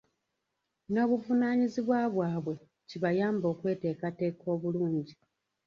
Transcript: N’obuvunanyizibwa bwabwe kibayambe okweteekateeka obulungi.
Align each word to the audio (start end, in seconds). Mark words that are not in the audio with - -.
N’obuvunanyizibwa 0.91 1.99
bwabwe 2.13 2.53
kibayambe 2.89 3.45
okweteekateeka 3.53 4.45
obulungi. 4.55 5.13